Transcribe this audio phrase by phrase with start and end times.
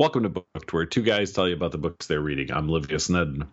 [0.00, 2.50] Welcome to Booked, where two guys tell you about the books they're reading.
[2.50, 3.46] I'm Livius Nedin.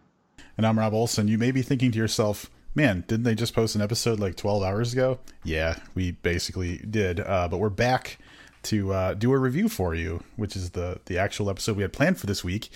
[0.56, 1.28] And I'm Rob Olson.
[1.28, 4.64] You may be thinking to yourself, man, didn't they just post an episode like 12
[4.64, 5.20] hours ago?
[5.44, 7.20] Yeah, we basically did.
[7.20, 8.18] Uh, but we're back
[8.64, 11.92] to uh, do a review for you, which is the, the actual episode we had
[11.92, 12.70] planned for this week.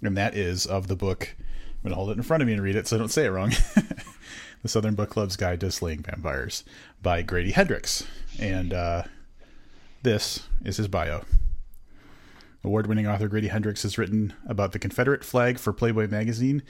[0.00, 1.34] And that is of the book.
[1.40, 3.08] I'm going to hold it in front of me and read it so I don't
[3.08, 3.50] say it wrong.
[4.62, 6.62] the Southern Book Club's Guide to Slaying Vampires
[7.02, 8.06] by Grady Hendrix.
[8.38, 9.02] And uh,
[10.04, 11.24] this is his bio.
[12.68, 16.62] Award winning author Grady Hendrix has written about the Confederate flag for Playboy magazine,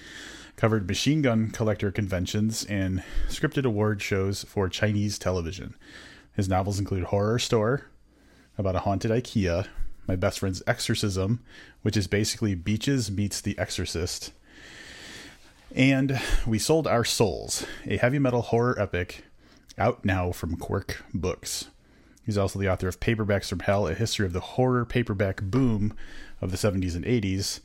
[0.55, 5.75] covered machine gun collector conventions, and scripted award shows for Chinese television.
[6.37, 7.83] His novels include Horrorstör,
[8.57, 9.67] about a haunted IKEA,
[10.07, 11.43] My Best Friend's Exorcism,
[11.83, 14.33] which is basically Beaches meets The Exorcist,
[15.75, 19.25] and We Sold Our Souls, a heavy metal horror epic
[19.77, 21.67] out now from Quirk Books.
[22.29, 25.95] He's also the author of Paperbacks from Hell, a history of the horror paperback boom
[26.43, 27.61] of the 70s and 80s,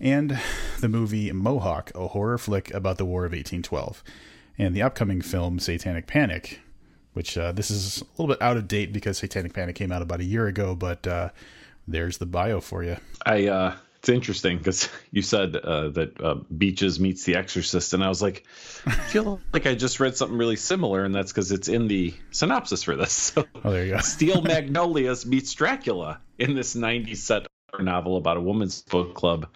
[0.00, 0.40] and
[0.80, 4.02] the movie Mohawk, a horror flick about the War of 1812,
[4.58, 6.58] and the upcoming film Satanic Panic,
[7.12, 10.02] which uh, this is a little bit out of date because Satanic Panic came out
[10.02, 11.28] about a year ago, but uh,
[11.86, 12.96] there's the bio for you.
[13.24, 18.02] I uh, it's interesting because you said uh, that uh, Beaches meets The Exorcist, and
[18.02, 18.44] I was like,
[18.86, 22.14] I feel like I just read something really similar, and that's because it's in the
[22.30, 23.08] synopsis for this.
[23.38, 24.00] So, oh, there you go.
[24.00, 27.46] Steel Magnolias meets Dracula in this 90s set
[27.78, 29.48] novel about a woman's book club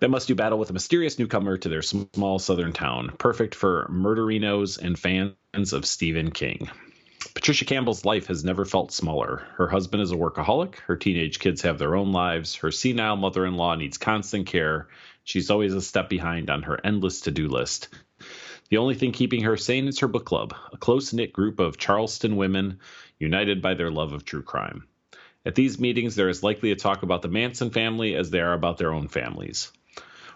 [0.00, 3.88] that must do battle with a mysterious newcomer to their small southern town, perfect for
[3.90, 6.70] murderinos and fans of Stephen King.
[7.36, 9.46] Patricia Campbell's life has never felt smaller.
[9.56, 10.76] Her husband is a workaholic.
[10.76, 12.54] Her teenage kids have their own lives.
[12.54, 14.88] Her senile mother in law needs constant care.
[15.22, 17.88] She's always a step behind on her endless to do list.
[18.70, 21.76] The only thing keeping her sane is her book club, a close knit group of
[21.76, 22.80] Charleston women
[23.18, 24.88] united by their love of true crime.
[25.44, 28.54] At these meetings, there is likely a talk about the Manson family as they are
[28.54, 29.70] about their own families.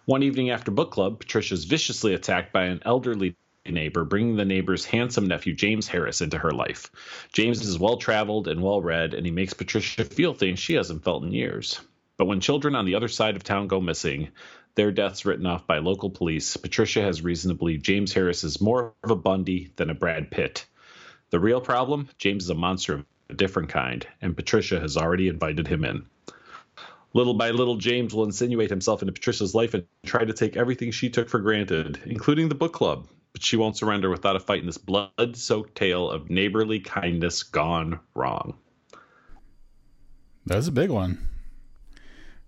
[0.04, 4.44] One evening after book club, Patricia is viciously attacked by an elderly neighbor, bringing the
[4.44, 6.90] neighbor's handsome nephew, James Harris, into her life.
[7.32, 11.04] James is well traveled and well read, and he makes Patricia feel things she hasn't
[11.04, 11.80] felt in years.
[12.16, 14.28] But when children on the other side of town go missing,
[14.74, 18.60] their deaths written off by local police, Patricia has reason to believe James Harris is
[18.60, 20.66] more of a Bundy than a Brad Pitt.
[21.30, 25.28] The real problem James is a monster of a different kind, and Patricia has already
[25.28, 26.06] invited him in.
[27.12, 30.92] Little by little, James will insinuate himself into Patricia's life and try to take everything
[30.92, 34.60] she took for granted, including the book club, but she won't surrender without a fight
[34.60, 38.56] in this blood soaked tale of neighborly kindness gone wrong.
[40.46, 41.26] That's a big one.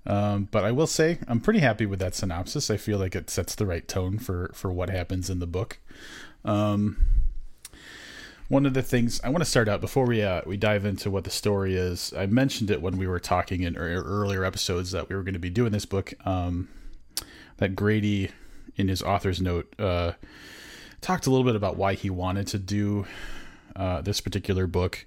[0.04, 2.70] Um, but I will say I'm pretty happy with that synopsis.
[2.70, 5.78] I feel like it sets the right tone for for what happens in the book.
[6.44, 6.96] Um,
[8.48, 11.10] one of the things I want to start out before we uh, we dive into
[11.10, 12.12] what the story is.
[12.16, 15.40] I mentioned it when we were talking in earlier episodes that we were going to
[15.40, 16.12] be doing this book.
[16.26, 16.68] Um,
[17.58, 18.30] that Grady,
[18.76, 20.12] in his author's note, uh,
[21.02, 23.04] talked a little bit about why he wanted to do
[23.76, 25.04] uh, this particular book,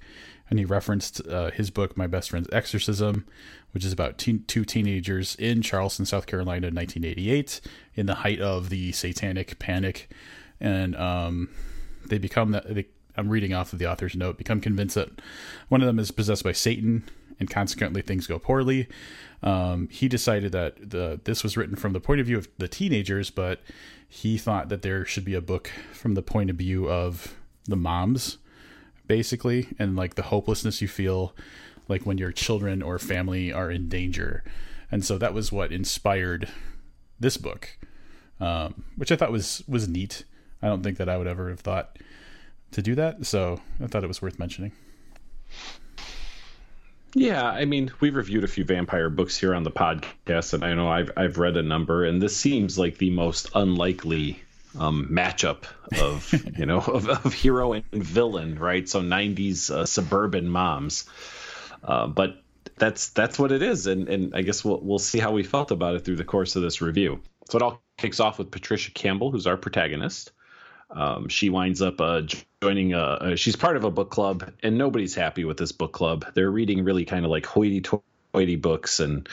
[0.49, 3.25] and he referenced uh, his book, My Best Friend's Exorcism,
[3.71, 7.61] which is about teen- two teenagers in Charleston, South Carolina, in 1988,
[7.95, 10.11] in the height of the Satanic Panic,
[10.59, 11.49] and um,
[12.05, 12.59] they become.
[12.65, 14.37] They, I'm reading off of the author's note.
[14.37, 15.09] Become convinced that
[15.69, 17.03] one of them is possessed by Satan,
[17.39, 18.87] and consequently things go poorly.
[19.43, 22.67] Um, he decided that the this was written from the point of view of the
[22.67, 23.61] teenagers, but
[24.07, 27.35] he thought that there should be a book from the point of view of
[27.65, 28.37] the moms,
[29.07, 31.35] basically, and like the hopelessness you feel
[31.87, 34.43] like when your children or family are in danger.
[34.91, 36.49] And so that was what inspired
[37.19, 37.77] this book,
[38.39, 40.23] um, which I thought was was neat.
[40.61, 41.99] I don't think that I would ever have thought
[42.71, 44.71] to do that, so I thought it was worth mentioning.
[47.17, 50.73] Yeah, I mean, we've reviewed a few vampire books here on the podcast, and I
[50.73, 54.43] know I've I've read a number, and this seems like the most unlikely
[54.77, 55.63] um, matchup
[56.01, 58.87] of you know of, of, hero and villain, right?
[58.87, 61.05] So '90s uh, suburban moms,
[61.85, 62.43] uh, but
[62.75, 65.71] that's that's what it is, and and I guess we'll we'll see how we felt
[65.71, 67.21] about it through the course of this review.
[67.49, 70.33] So it all kicks off with Patricia Campbell, who's our protagonist.
[70.89, 72.21] Um, she winds up uh,
[72.61, 75.91] joining a, a, she's part of a book club and nobody's happy with this book
[75.91, 76.25] club.
[76.33, 79.27] They're reading really kind of like hoity-toity books and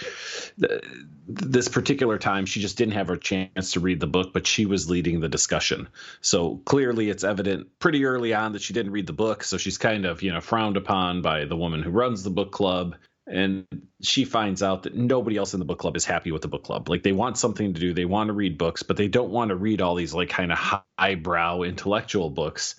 [0.61, 0.83] th-
[1.29, 4.67] this particular time she just didn't have a chance to read the book but she
[4.67, 5.89] was leading the discussion.
[6.21, 9.79] So clearly it's evident pretty early on that she didn't read the book so she's
[9.79, 12.97] kind of you know frowned upon by the woman who runs the book club
[13.27, 13.67] and
[14.03, 16.65] she finds out that nobody else in the book club is happy with the book
[16.65, 16.89] club.
[16.89, 19.51] Like they want something to do, they want to read books, but they don't want
[19.51, 20.59] to read all these like kind of
[20.99, 22.77] highbrow intellectual books.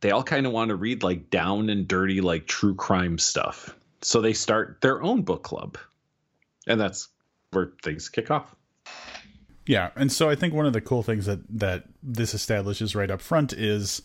[0.00, 3.74] They all kind of want to read like down and dirty like true crime stuff.
[4.02, 5.78] So they start their own book club.
[6.66, 7.08] and that's
[7.52, 8.54] where things kick off.
[9.66, 13.10] Yeah, and so I think one of the cool things that that this establishes right
[13.10, 14.02] up front is,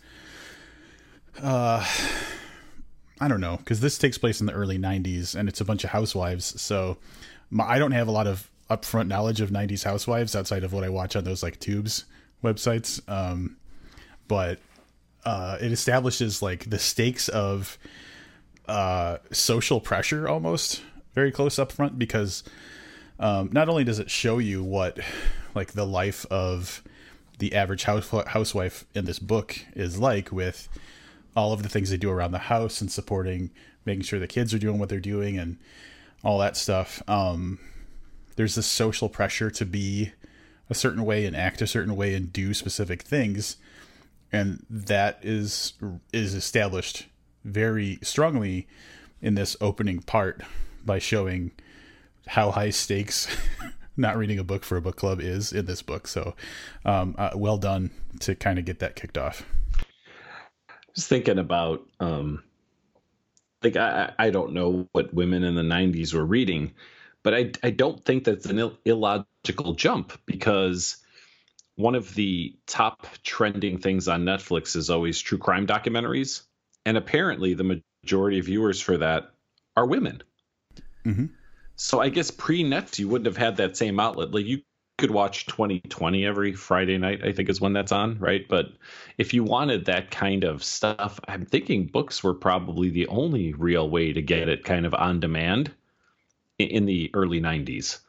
[1.42, 1.86] uh,
[3.24, 5.86] I don't know, because this takes place in the early '90s, and it's a bunch
[5.86, 6.60] of housewives.
[6.62, 6.98] So
[7.50, 10.84] my, I don't have a lot of upfront knowledge of '90s housewives outside of what
[10.84, 12.04] I watch on those like tubes
[12.44, 13.00] websites.
[13.10, 13.56] Um,
[14.28, 14.60] but
[15.24, 17.78] uh, it establishes like the stakes of
[18.68, 20.82] uh, social pressure almost
[21.14, 22.44] very close up front because
[23.20, 25.00] um, not only does it show you what
[25.56, 26.84] like the life of
[27.40, 30.68] the average house, housewife in this book is like with
[31.36, 33.52] all of the things they do around the house and supporting
[33.86, 35.58] making sure the kids are doing what they're doing and
[36.24, 37.60] all that stuff um,
[38.36, 40.12] there's this social pressure to be
[40.70, 43.58] a certain way and act a certain way and do specific things
[44.32, 45.74] and that is
[46.12, 47.06] is established
[47.44, 48.68] very strongly
[49.22, 50.42] in this opening part
[50.86, 51.52] by showing
[52.28, 53.28] how high stakes
[53.98, 56.08] not reading a book for a book club is in this book.
[56.08, 56.36] So,
[56.86, 57.92] um, uh, well done
[58.22, 59.46] to kind of get that kicked off.
[60.96, 62.44] Just thinking about, um,
[63.64, 66.74] like I, I don't know what women in the '90s were reading,
[67.24, 70.98] but I I don't think that's an Ill- illogical jump because
[71.76, 76.44] one of the top trending things on Netflix is always true crime documentaries,
[76.86, 79.32] and apparently the majority of viewers for that
[79.76, 80.22] are women.
[81.06, 81.26] Mm-hmm.
[81.76, 84.32] So I guess pre Netflix you wouldn't have had that same outlet.
[84.32, 84.62] Like you
[84.98, 88.48] could watch 2020 every Friday night, I think is when that's on, right?
[88.48, 88.74] But
[89.18, 93.90] if you wanted that kind of stuff, I'm thinking books were probably the only real
[93.90, 95.72] way to get it kind of on demand
[96.60, 98.00] in the early 90s.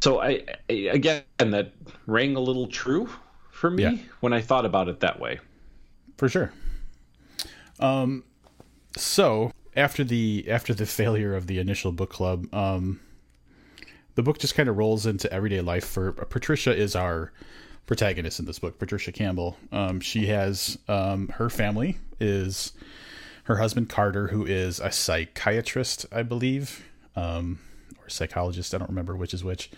[0.00, 1.72] So I, I again that
[2.06, 3.08] rang a little true
[3.50, 3.96] for me yeah.
[4.20, 5.40] when I thought about it that way.
[6.16, 6.52] For sure.
[7.80, 8.24] Um
[8.96, 13.00] so after the after the failure of the initial book club, um,
[14.14, 15.84] the book just kind of rolls into everyday life.
[15.84, 17.32] For Patricia is our
[17.86, 19.56] protagonist in this book, Patricia Campbell.
[19.72, 22.72] Um, she has um, her family is
[23.44, 26.84] her husband Carter, who is a psychiatrist, I believe,
[27.16, 27.58] um,
[28.00, 28.74] or psychologist.
[28.74, 29.70] I don't remember which is which.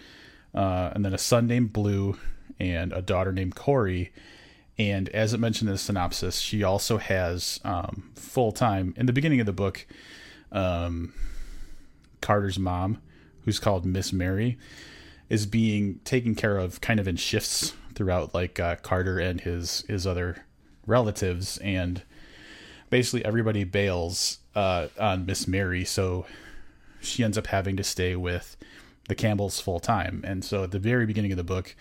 [0.54, 2.18] Uh, and then a son named Blue
[2.60, 4.10] and a daughter named Korey
[4.78, 9.12] and as it mentioned in the synopsis, she also has um, full time in the
[9.12, 9.86] beginning of the book.
[10.50, 11.12] Um,
[12.20, 13.00] Carter's mom,
[13.44, 14.58] who's called Miss Mary,
[15.28, 19.84] is being taken care of kind of in shifts throughout, like uh, Carter and his
[19.88, 20.44] his other
[20.86, 22.02] relatives, and
[22.90, 26.26] basically everybody bails uh, on Miss Mary, so
[27.00, 28.56] she ends up having to stay with
[29.08, 30.22] the Campbells full time.
[30.26, 31.74] And so at the very beginning of the book,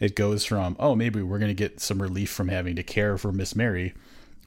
[0.00, 3.18] it goes from oh maybe we're going to get some relief from having to care
[3.18, 3.94] for Miss Mary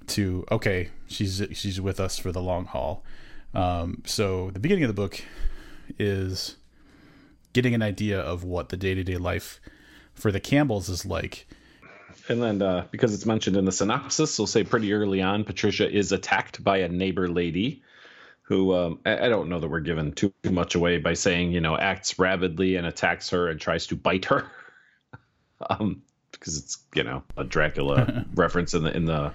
[0.07, 3.03] to okay she's she's with us for the long haul.
[3.53, 5.23] Um, so the beginning of the book
[5.99, 6.57] is
[7.53, 9.59] getting an idea of what the day to day life
[10.13, 11.47] for the Campbells is like.
[12.29, 15.89] And then, uh, because it's mentioned in the synopsis, we'll say pretty early on, Patricia
[15.89, 17.83] is attacked by a neighbor lady
[18.43, 21.51] who um, I, I, don't know that we're given too, too much away by saying,
[21.51, 24.45] you know, acts rabidly and attacks her and tries to bite her.
[25.69, 26.01] um,
[26.31, 29.31] because it's you know a Dracula reference in the in the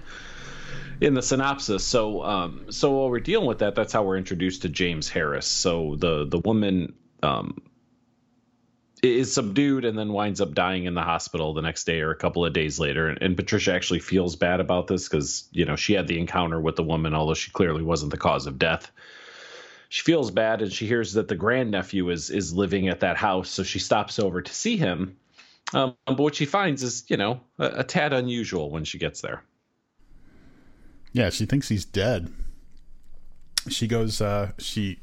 [1.01, 1.83] in the synopsis.
[1.83, 5.47] So um, so while we're dealing with that, that's how we're introduced to James Harris.
[5.47, 7.61] So the the woman um,
[9.03, 12.15] is subdued and then winds up dying in the hospital the next day or a
[12.15, 13.07] couple of days later.
[13.07, 16.59] And, and Patricia actually feels bad about this because you know she had the encounter
[16.59, 18.91] with the woman, although she clearly wasn't the cause of death.
[19.89, 23.49] She feels bad and she hears that the grandnephew is is living at that house,
[23.49, 25.17] so she stops over to see him
[25.73, 29.21] um, but what she finds is, you know, a, a tad unusual when she gets
[29.21, 29.43] there.
[31.17, 32.31] Yeah, she thinks he's dead.
[33.69, 34.99] She goes, uh, she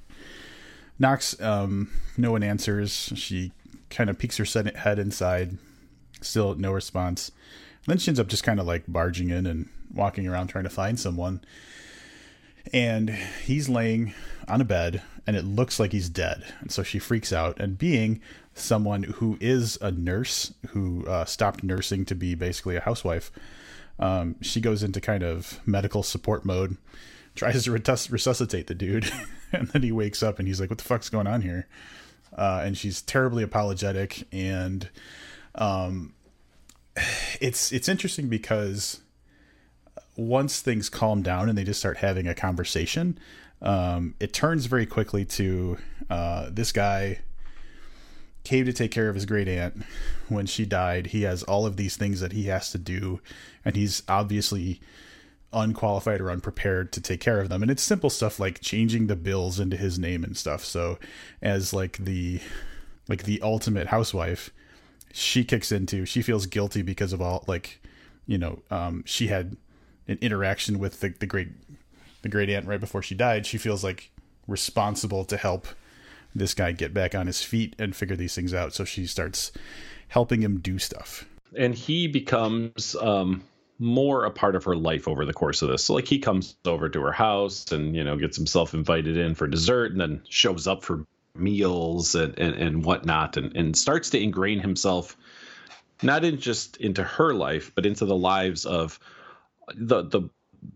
[0.96, 3.12] knocks, um, no one answers.
[3.16, 3.50] She
[3.90, 4.44] kind of peeks her
[4.76, 5.58] head inside,
[6.20, 7.30] still no response.
[7.30, 10.62] And then she ends up just kind of like barging in and walking around trying
[10.62, 11.40] to find someone.
[12.72, 14.14] And he's laying
[14.46, 16.44] on a bed and it looks like he's dead.
[16.60, 17.58] And so she freaks out.
[17.58, 18.20] And being
[18.54, 23.32] someone who is a nurse who uh, stopped nursing to be basically a housewife.
[23.98, 26.76] Um, she goes into kind of medical support mode,
[27.34, 29.10] tries to resuscitate the dude,
[29.52, 31.66] and then he wakes up and he's like, "What the fuck's going on here?"
[32.36, 34.88] Uh, and she's terribly apologetic, and
[35.54, 36.14] um,
[37.40, 39.00] it's it's interesting because
[40.16, 43.18] once things calm down and they just start having a conversation,
[43.62, 45.76] um, it turns very quickly to
[46.10, 47.18] uh, this guy
[48.44, 49.82] came to take care of his great aunt.
[50.28, 51.08] When she died.
[51.08, 53.20] He has all of these things that he has to do,
[53.64, 54.80] and he's obviously
[55.52, 57.62] unqualified or unprepared to take care of them.
[57.62, 60.64] And it's simple stuff like changing the bills into his name and stuff.
[60.64, 60.98] So
[61.40, 62.40] as like the
[63.08, 64.50] like the ultimate housewife
[65.12, 67.80] she kicks into she feels guilty because of all like
[68.26, 69.56] you know um she had
[70.08, 71.48] an interaction with the, the great
[72.22, 73.46] the great aunt right before she died.
[73.46, 74.10] She feels like
[74.48, 75.68] responsible to help
[76.34, 79.52] this guy get back on his feet and figure these things out so she starts
[80.08, 81.26] helping him do stuff
[81.56, 83.42] and he becomes um
[83.78, 85.84] more a part of her life over the course of this.
[85.84, 89.34] So like he comes over to her house and you know gets himself invited in
[89.34, 94.10] for dessert and then shows up for meals and and, and whatnot and, and starts
[94.10, 95.16] to ingrain himself
[96.02, 99.00] not in just into her life but into the lives of
[99.74, 100.22] the the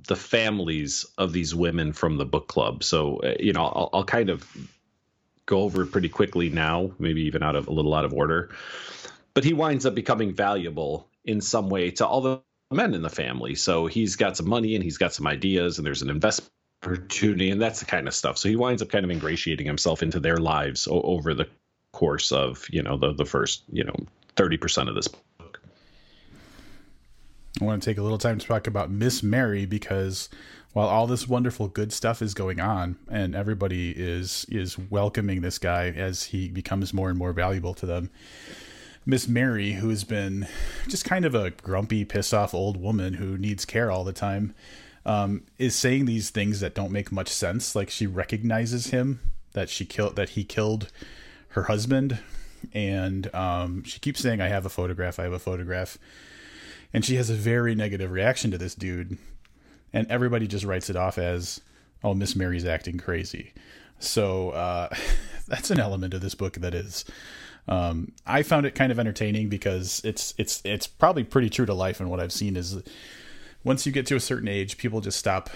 [0.07, 2.85] the families of these women from the book club.
[2.85, 4.45] So uh, you know I'll, I'll kind of
[5.49, 8.51] go over pretty quickly now, maybe even out of a little out of order.
[9.35, 12.41] But he winds up becoming valuable in some way to all the
[12.71, 13.55] men in the family.
[13.55, 16.53] So he's got some money and he's got some ideas and there's an investment
[16.83, 18.37] opportunity and that's the kind of stuff.
[18.39, 21.49] So he winds up kind of ingratiating himself into their lives o- over the
[21.93, 23.97] course of, you know, the the first, you know,
[24.37, 25.61] 30% of this book.
[27.61, 30.29] I want to take a little time to talk about Miss Mary because
[30.73, 35.59] while all this wonderful good stuff is going on and everybody is is welcoming this
[35.59, 38.11] guy as he becomes more and more valuable to them
[39.09, 40.47] Miss Mary, who's been
[40.87, 44.55] just kind of a grumpy, piss off old woman who needs care all the time,
[45.07, 47.75] um, is saying these things that don't make much sense.
[47.75, 49.21] Like she recognizes him
[49.55, 50.93] that she killed that he killed
[51.53, 52.19] her husband,
[52.75, 55.19] and um, she keeps saying, "I have a photograph.
[55.19, 55.97] I have a photograph,"
[56.93, 59.17] and she has a very negative reaction to this dude,
[59.93, 61.61] and everybody just writes it off as,
[62.03, 63.53] "Oh, Miss Mary's acting crazy."
[63.99, 64.89] So uh,
[65.49, 67.05] that's an element of this book that is
[67.69, 71.75] um, I found it kind of entertaining because it's it's it's probably pretty true to
[71.75, 72.01] life.
[72.01, 72.83] And what I've seen is
[73.63, 75.51] once you get to a certain age, people just stop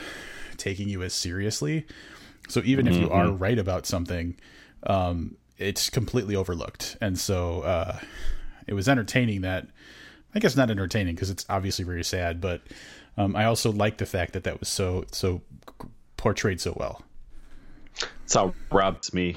[0.58, 1.86] taking you as seriously.
[2.48, 2.94] So even mm-hmm.
[2.94, 3.38] if you are mm-hmm.
[3.38, 4.36] right about something,
[4.86, 6.98] um, it's completely overlooked.
[7.00, 7.98] And so uh,
[8.66, 9.68] it was entertaining that.
[10.34, 12.62] I guess not entertaining because it's obviously very sad, but
[13.16, 15.42] um, I also like the fact that that was so so
[16.16, 17.02] portrayed so well.
[18.24, 19.36] It's how robs me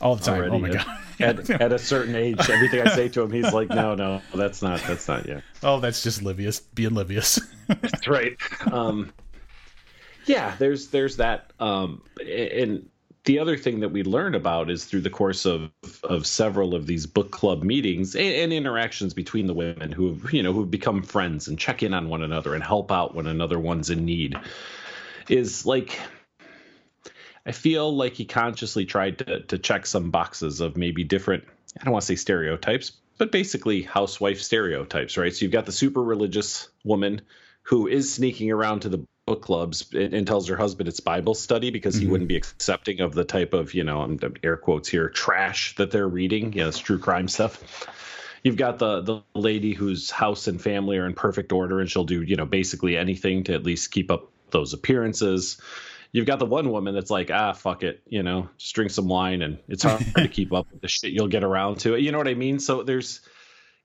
[0.00, 0.40] all the time.
[0.40, 0.54] Already.
[0.54, 0.86] Oh my god!
[1.20, 4.62] at, at a certain age, everything I say to him, he's like, "No, no, that's
[4.62, 4.80] not.
[4.86, 7.40] That's not yet." Oh, that's just Livius being Livius.
[7.66, 8.36] that's right.
[8.72, 9.12] Um,
[10.26, 12.88] yeah, there's there's that, um, and
[13.28, 15.70] the other thing that we learn about is through the course of
[16.02, 20.32] of several of these book club meetings and, and interactions between the women who have
[20.32, 23.26] you know who've become friends and check in on one another and help out when
[23.26, 24.34] another one's in need
[25.28, 26.00] is like
[27.44, 31.44] I feel like he consciously tried to to check some boxes of maybe different
[31.78, 35.36] I don't want to say stereotypes, but basically housewife stereotypes, right?
[35.36, 37.20] So you've got the super religious woman
[37.64, 41.70] who is sneaking around to the book clubs and, tells her husband it's Bible study
[41.70, 42.04] because mm-hmm.
[42.04, 45.74] he wouldn't be accepting of the type of, you know, I'm, air quotes here, trash
[45.76, 46.52] that they're reading.
[46.52, 47.86] Yeah, it's true crime stuff.
[48.42, 52.04] You've got the the lady whose house and family are in perfect order and she'll
[52.04, 55.60] do, you know, basically anything to at least keep up those appearances
[56.12, 59.08] you've got the one woman that's like, ah, fuck it, you know, just drink some
[59.08, 62.00] wine, and it's hard to keep up with the shit you'll get around to it.
[62.00, 62.58] You know what I mean?
[62.58, 63.20] So there's,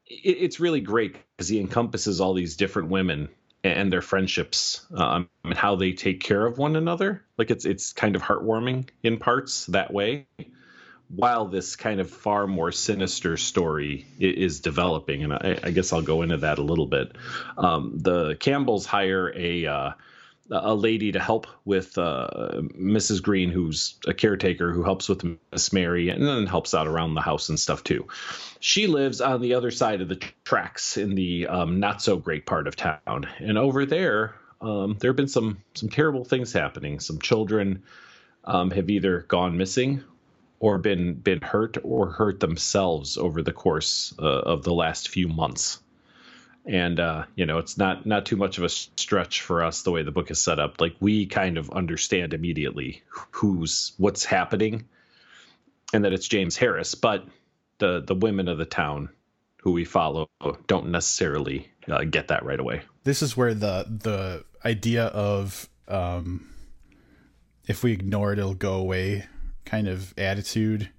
[0.05, 3.29] it, it's really great because he encompasses all these different women
[3.63, 7.23] and their friendships um, and how they take care of one another.
[7.37, 10.27] Like it's it's kind of heartwarming in parts that way,
[11.07, 15.23] while this kind of far more sinister story is developing.
[15.23, 17.15] And I, I guess I'll go into that a little bit.
[17.57, 19.91] Um, the Campbells hire a uh,
[20.61, 23.21] a lady to help with uh, Mrs.
[23.21, 27.21] Greene, who's a caretaker who helps with Miss Mary and then helps out around the
[27.21, 28.07] house and stuff too.
[28.59, 32.45] She lives on the other side of the tracks in the um, not so great
[32.45, 36.99] part of town, and over there, um, there have been some some terrible things happening.
[36.99, 37.83] Some children
[38.45, 40.03] um, have either gone missing
[40.59, 45.27] or been been hurt or hurt themselves over the course uh, of the last few
[45.27, 45.79] months
[46.65, 49.91] and uh, you know it's not not too much of a stretch for us the
[49.91, 50.79] way the book is set up.
[50.79, 54.85] Like we kind of understand immediately who's what's happening
[55.93, 57.23] and that it's james harris but
[57.77, 59.09] the the women of the town
[59.63, 60.29] who we follow
[60.67, 62.81] don't necessarily uh, get that right away.
[63.05, 66.49] This is where the the idea of um,
[67.67, 69.25] if we ignore it it'll go away
[69.63, 70.89] kind of attitude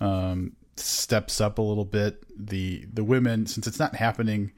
[0.00, 2.24] um, steps up a little bit.
[2.36, 4.50] The the women since it's not happening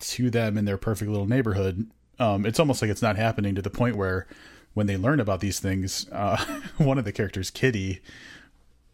[0.00, 3.62] to them in their perfect little neighborhood, um, it's almost like it's not happening to
[3.62, 4.26] the point where
[4.74, 6.36] when they learn about these things, uh,
[6.78, 8.00] one of the characters, Kitty,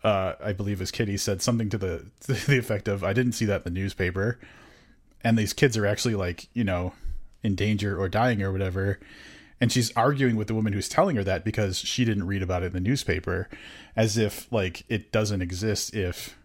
[0.05, 3.33] uh, I believe is Kitty, said something to the to the effect of, "I didn't
[3.33, 4.39] see that in the newspaper,"
[5.23, 6.93] and these kids are actually like, you know,
[7.43, 8.99] in danger or dying or whatever.
[9.59, 12.63] And she's arguing with the woman who's telling her that because she didn't read about
[12.63, 13.49] it in the newspaper
[13.97, 16.37] as if like it doesn't exist if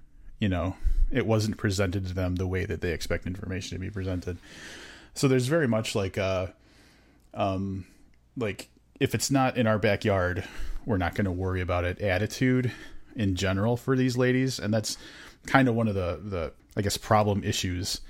[0.42, 0.76] you know
[1.12, 4.38] it wasn't presented to them the way that they expect information to be presented
[5.14, 6.48] so there's very much like uh
[7.34, 7.86] um
[8.36, 8.68] like
[9.00, 10.44] if it's not in our backyard
[10.86, 12.72] we're not going to worry about it attitude
[13.16, 14.98] in general for these ladies and that's
[15.46, 18.02] kind of one of the the i guess problem issues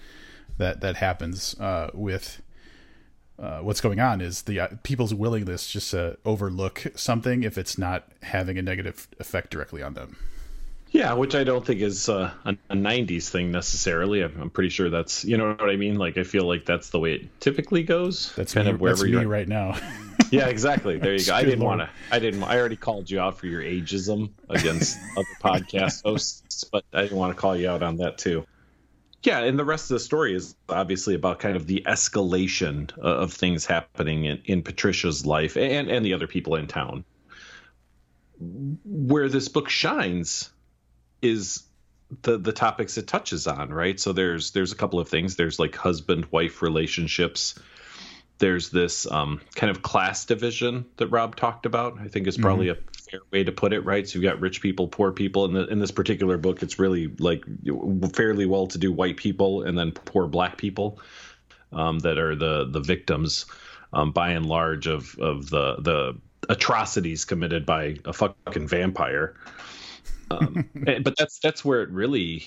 [0.58, 2.42] that that happens uh with
[3.40, 7.76] uh, what's going on is the uh, people's willingness just to overlook something if it's
[7.76, 10.16] not having a negative effect directly on them.
[10.92, 14.24] Yeah, which I don't think is uh, a, a, '90s thing necessarily.
[14.24, 15.96] I'm, I'm, pretty sure that's you know what I mean.
[15.96, 18.34] Like I feel like that's the way it typically goes.
[18.36, 19.80] That's kind me, of wherever you're right now.
[20.32, 20.98] yeah, exactly.
[20.98, 21.34] There you go.
[21.34, 21.90] I didn't want to.
[22.12, 22.44] I didn't.
[22.44, 27.18] I already called you out for your ageism against other podcast hosts, but I didn't
[27.18, 28.46] want to call you out on that too.
[29.24, 33.32] Yeah, and the rest of the story is obviously about kind of the escalation of
[33.32, 37.06] things happening in, in Patricia's life and, and the other people in town.
[38.84, 40.50] Where this book shines
[41.22, 41.64] is
[42.24, 44.00] the the topics it touches on, right?
[44.00, 45.36] So there's there's a couple of things.
[45.36, 47.56] There's like husband wife relationships.
[48.38, 52.00] There's this um, kind of class division that Rob talked about.
[52.00, 52.88] I think is probably mm-hmm.
[52.88, 54.08] a fair way to put it, right?
[54.08, 55.46] So you've got rich people, poor people.
[55.46, 57.44] In, in this particular book, it's really like
[58.16, 61.00] fairly well-to-do white people and then poor black people
[61.72, 63.46] um, that are the the victims,
[63.94, 66.18] um, by and large, of of the the
[66.50, 69.36] atrocities committed by a fucking vampire.
[70.32, 70.70] Um,
[71.04, 72.44] but that's that's where it really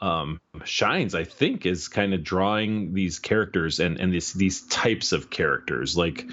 [0.00, 5.12] um, shines, I think, is kind of drawing these characters and and these these types
[5.12, 6.26] of characters like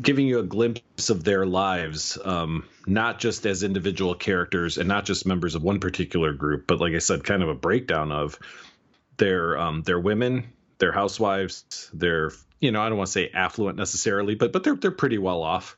[0.00, 5.04] giving you a glimpse of their lives, um, not just as individual characters and not
[5.04, 8.38] just members of one particular group, but like I said, kind of a breakdown of
[9.16, 13.76] their um, their women, their housewives, their you know I don't want to say affluent
[13.76, 15.76] necessarily, but but they're they're pretty well off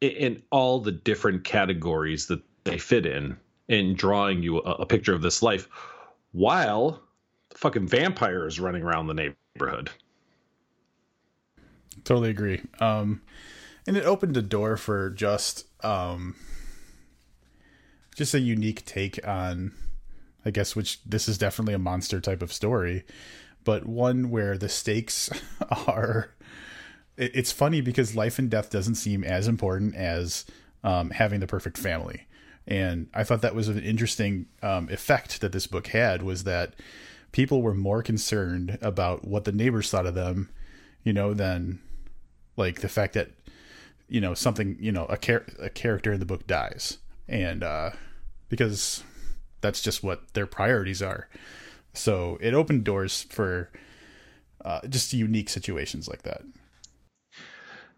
[0.00, 3.36] in, in all the different categories that they fit in,
[3.68, 5.68] in drawing you a, a picture of this life,
[6.32, 7.02] while
[7.50, 9.90] the fucking vampire is running around the neighborhood
[12.06, 12.62] totally agree.
[12.80, 13.20] Um,
[13.86, 16.34] and it opened a door for just um,
[18.14, 19.72] just a unique take on,
[20.44, 23.04] I guess, which this is definitely a monster type of story,
[23.64, 25.30] but one where the stakes
[25.86, 26.30] are.
[27.18, 30.44] It's funny because life and death doesn't seem as important as
[30.84, 32.26] um, having the perfect family,
[32.66, 36.74] and I thought that was an interesting um, effect that this book had was that
[37.32, 40.50] people were more concerned about what the neighbors thought of them,
[41.04, 41.80] you know, than
[42.56, 43.30] like the fact that
[44.08, 46.98] you know something you know a char- a character in the book dies.
[47.28, 47.90] And uh
[48.48, 49.02] because
[49.60, 51.28] that's just what their priorities are.
[51.92, 53.70] So it opened doors for
[54.64, 56.42] uh, just unique situations like that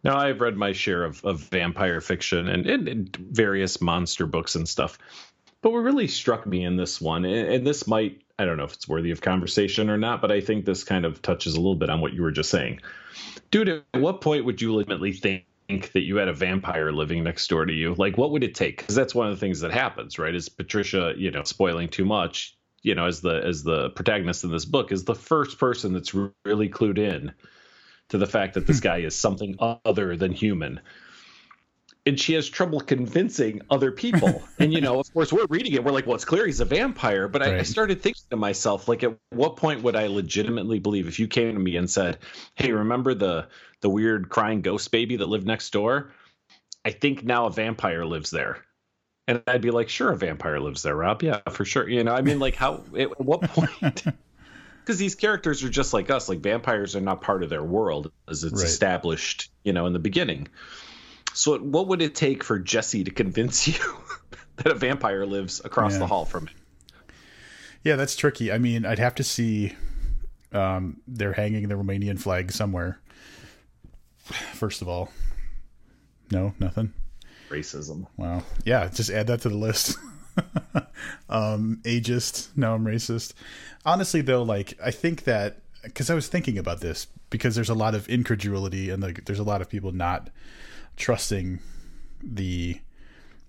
[0.04, 4.54] now i've read my share of, of vampire fiction and, and, and various monster books
[4.54, 4.98] and stuff
[5.60, 8.64] but what really struck me in this one and, and this might i don't know
[8.64, 11.58] if it's worthy of conversation or not but i think this kind of touches a
[11.60, 12.80] little bit on what you were just saying
[13.50, 15.44] dude, at what point would you legitimately think
[15.92, 17.94] that you had a vampire living next door to you?
[17.96, 18.78] Like, what would it take?
[18.78, 20.34] Because that's one of the things that happens, right?
[20.34, 22.56] Is Patricia, you know, spoiling too much?
[22.82, 26.14] You know, as the as the protagonist in this book is the first person that's
[26.14, 27.32] really clued in
[28.08, 28.84] to the fact that this hmm.
[28.84, 30.80] guy is something other than human
[32.08, 34.42] and she has trouble convincing other people.
[34.58, 35.84] and you know, of course, we're reading it.
[35.84, 37.28] We're like, well, it's clear he's a vampire.
[37.28, 37.54] But right.
[37.54, 41.18] I, I, started thinking to myself, like, at what point would I legitimately believe if
[41.18, 42.18] you came to me and said,
[42.54, 43.48] "Hey, remember the
[43.82, 46.12] the weird crying ghost baby that lived next door?
[46.84, 48.64] I think now a vampire lives there."
[49.26, 51.22] And I'd be like, "Sure, a vampire lives there, Rob.
[51.22, 52.82] Yeah, for sure." You know, I mean, like, how?
[52.98, 54.04] At what point?
[54.88, 56.30] because these characters are just like us.
[56.30, 58.64] Like vampires are not part of their world as it's right.
[58.64, 60.48] established, you know, in the beginning.
[61.34, 63.74] So, what would it take for Jesse to convince you
[64.56, 65.98] that a vampire lives across yeah.
[65.98, 66.56] the hall from him?
[67.84, 68.50] Yeah, that's tricky.
[68.50, 69.74] I mean, I'd have to see
[70.52, 72.98] um, they're hanging the Romanian flag somewhere.
[74.54, 75.12] First of all,
[76.30, 76.94] no, nothing.
[77.50, 78.06] Racism.
[78.16, 78.42] Wow.
[78.64, 79.98] Yeah, just add that to the list.
[81.28, 82.48] um, ageist.
[82.56, 83.34] No, I'm racist.
[83.84, 87.74] Honestly, though, like I think that because I was thinking about this because there's a
[87.74, 90.30] lot of incredulity and like there's a lot of people not
[90.96, 91.60] trusting
[92.22, 92.80] the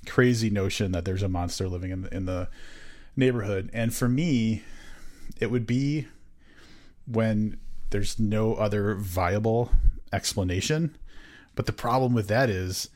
[0.06, 2.48] crazy notion that there's a monster living in the, in the
[3.16, 3.70] neighborhood.
[3.74, 4.64] And for me,
[5.40, 6.08] it would be
[7.06, 7.58] when
[7.90, 9.72] there's no other viable
[10.14, 10.98] explanation.
[11.56, 12.90] But the problem with that is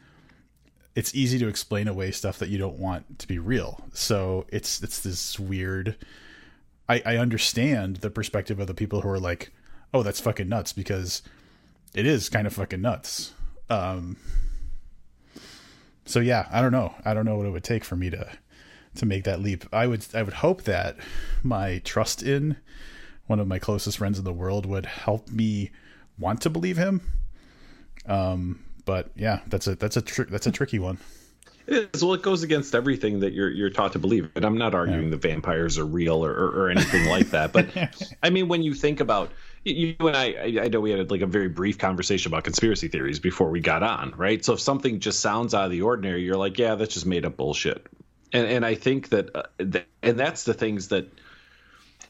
[0.96, 3.84] it's easy to explain away stuff that you don't want to be real.
[3.94, 5.98] So it's it's this weird
[6.90, 9.52] I, I understand the perspective of the people who are like,
[9.94, 11.22] oh, that's fucking nuts because
[11.94, 13.34] it is kind of fucking nuts.
[13.70, 14.18] Um,
[16.06, 16.94] so yeah, I don't know.
[17.06, 18.28] I don't know what it would take for me to
[18.96, 19.66] to make that leap.
[19.74, 20.98] I would I would hope that
[21.42, 22.58] my trust in
[23.26, 25.72] one of my closest friends in the world would help me
[26.20, 27.02] want to believe him.
[28.06, 30.98] Um, but yeah, that's a that's a tr- that's a tricky one.
[31.66, 32.04] It is.
[32.04, 34.30] Well, it goes against everything that you're you're taught to believe.
[34.36, 35.10] And I'm not arguing yeah.
[35.12, 37.54] that vampires are real or, or, or anything like that.
[37.54, 37.70] But
[38.24, 39.32] I mean, when you think about
[39.64, 43.20] you and I, I know we had like a very brief conversation about conspiracy theories
[43.20, 44.44] before we got on, right?
[44.44, 47.26] So if something just sounds out of the ordinary, you're like, yeah, that's just made
[47.26, 47.88] up bullshit.
[48.34, 51.08] And and I think that, uh, th- and that's the things that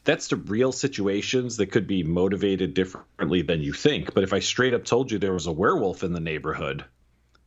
[0.04, 4.14] that's the real situations that could be motivated differently than you think.
[4.14, 6.84] But if I straight up told you there was a werewolf in the neighborhood,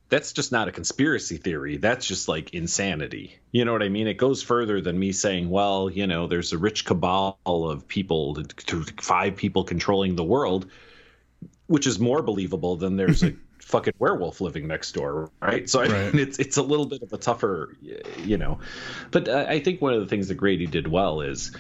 [0.09, 1.77] that's just not a conspiracy theory.
[1.77, 3.39] That's just like insanity.
[3.53, 4.07] You know what I mean?
[4.07, 8.39] It goes further than me saying, well, you know, there's a rich cabal of people,
[9.01, 10.71] five people controlling the world,
[11.67, 15.69] which is more believable than there's a fucking werewolf living next door, right?
[15.69, 16.15] So I right.
[16.15, 17.77] mean, it's it's a little bit of a tougher,
[18.23, 18.61] you know.
[19.11, 21.51] But uh, I think one of the things that Grady did well is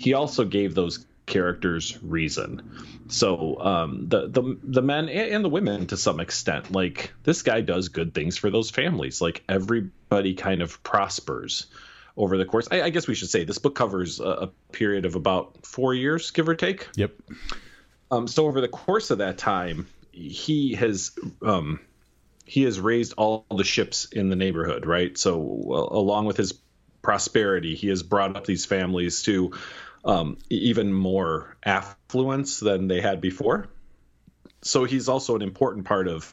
[0.00, 2.82] he also gave those characters reason.
[3.08, 7.60] So um, the the the men and the women to some extent, like this guy
[7.60, 9.20] does good things for those families.
[9.20, 11.66] Like everybody kind of prospers
[12.16, 12.68] over the course.
[12.70, 15.94] I, I guess we should say this book covers a, a, period of about four
[15.94, 16.88] years, give or take.
[16.96, 17.12] Yep.
[18.10, 21.80] Um, so over the course of that time, he has um,
[22.44, 25.16] he has raised all the ships in the neighborhood, right?
[25.16, 26.52] So uh, along with his
[27.02, 29.52] prosperity, he has brought up these families to
[30.04, 33.68] um, even more affluence than they had before.
[34.62, 36.32] So he's also an important part of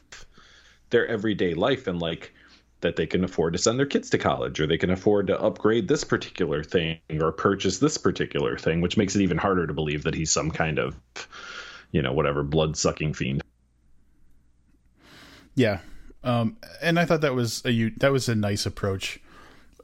[0.90, 2.32] their everyday life and like
[2.80, 5.38] that they can afford to send their kids to college or they can afford to
[5.38, 9.74] upgrade this particular thing or purchase this particular thing, which makes it even harder to
[9.74, 10.96] believe that he's some kind of,
[11.92, 13.42] you know, whatever blood sucking fiend.
[15.54, 15.80] Yeah.
[16.22, 19.20] Um, and I thought that was a that was a nice approach.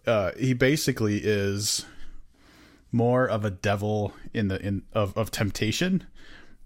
[0.06, 1.84] Uh, he basically is
[2.92, 6.06] more of a devil in the in of of temptation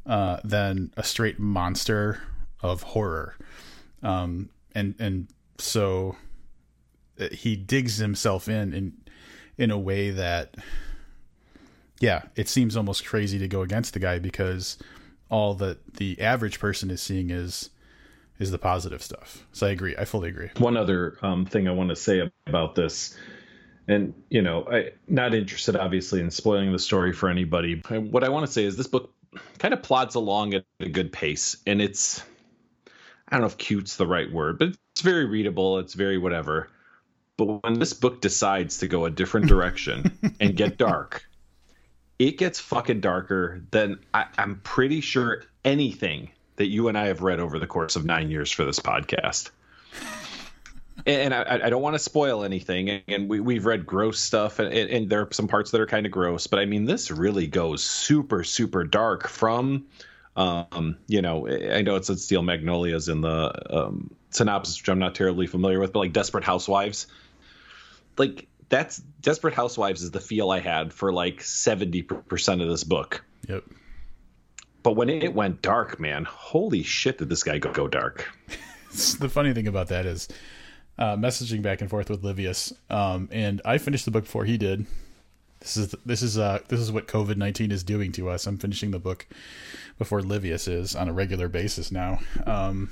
[0.06, 2.20] uh, than a straight monster
[2.62, 3.36] of horror.
[4.02, 6.16] Um, and and so
[7.18, 8.92] uh, he digs himself in in
[9.58, 10.56] in a way that
[12.00, 14.78] yeah, it seems almost crazy to go against the guy because
[15.30, 17.70] all that the average person is seeing is
[18.40, 19.46] is the positive stuff.
[19.52, 19.94] So I agree.
[19.96, 20.50] I fully agree.
[20.58, 23.16] One other um, thing I want to say about this
[23.90, 28.28] and you know i not interested obviously in spoiling the story for anybody what i
[28.28, 29.12] want to say is this book
[29.58, 32.22] kind of plods along at a good pace and it's
[33.28, 36.68] i don't know if cute's the right word but it's very readable it's very whatever
[37.36, 41.24] but when this book decides to go a different direction and get dark
[42.18, 47.22] it gets fucking darker than I, i'm pretty sure anything that you and i have
[47.22, 49.50] read over the course of nine years for this podcast
[51.06, 53.02] and I, I, don't want to spoil anything.
[53.08, 56.06] And we, we've read gross stuff, and, and there are some parts that are kind
[56.06, 56.46] of gross.
[56.46, 59.28] But I mean, this really goes super, super dark.
[59.28, 59.86] From,
[60.36, 64.98] um, you know, I know it said Steel Magnolias in the um, synopsis, which I'm
[64.98, 67.06] not terribly familiar with, but like Desperate Housewives,
[68.16, 72.84] like that's Desperate Housewives is the feel I had for like 70 percent of this
[72.84, 73.24] book.
[73.48, 73.64] Yep.
[74.82, 78.30] But when it went dark, man, holy shit, did this guy go, go dark?
[79.18, 80.28] the funny thing about that is
[80.98, 84.58] uh, messaging back and forth with Livius, um, and I finished the book before he
[84.58, 84.86] did.
[85.60, 88.46] This is this is uh this is what COVID nineteen is doing to us.
[88.46, 89.26] I'm finishing the book
[89.98, 92.90] before Livius is on a regular basis now, um,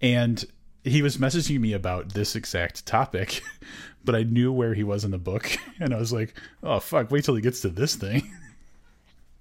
[0.00, 0.44] and
[0.82, 3.42] he was messaging me about this exact topic,
[4.04, 7.10] but I knew where he was in the book, and I was like, "Oh fuck!
[7.10, 8.28] Wait till he gets to this thing."